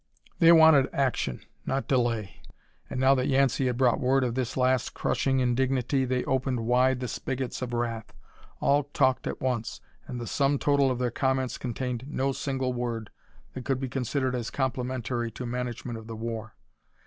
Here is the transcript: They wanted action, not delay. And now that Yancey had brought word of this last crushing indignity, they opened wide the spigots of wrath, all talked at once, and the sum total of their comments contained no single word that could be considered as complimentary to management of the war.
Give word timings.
They 0.39 0.51
wanted 0.51 0.89
action, 0.93 1.45
not 1.63 1.87
delay. 1.87 2.41
And 2.89 2.99
now 2.99 3.13
that 3.13 3.27
Yancey 3.27 3.67
had 3.67 3.77
brought 3.77 3.99
word 3.99 4.23
of 4.23 4.33
this 4.33 4.57
last 4.57 4.95
crushing 4.95 5.41
indignity, 5.41 6.05
they 6.05 6.25
opened 6.25 6.61
wide 6.65 6.99
the 7.01 7.07
spigots 7.07 7.61
of 7.61 7.71
wrath, 7.71 8.11
all 8.59 8.85
talked 8.95 9.27
at 9.27 9.41
once, 9.41 9.79
and 10.07 10.19
the 10.19 10.25
sum 10.25 10.57
total 10.57 10.89
of 10.89 10.97
their 10.97 11.11
comments 11.11 11.59
contained 11.59 12.05
no 12.07 12.31
single 12.31 12.73
word 12.73 13.11
that 13.53 13.63
could 13.63 13.79
be 13.79 13.89
considered 13.89 14.33
as 14.33 14.49
complimentary 14.49 15.29
to 15.33 15.45
management 15.45 15.99
of 15.99 16.07
the 16.07 16.15
war. 16.15 16.55